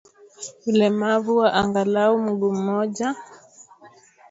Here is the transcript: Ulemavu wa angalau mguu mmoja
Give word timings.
Ulemavu 0.67 1.31
wa 1.39 1.49
angalau 1.59 2.13
mguu 2.25 2.53
mmoja 2.57 3.09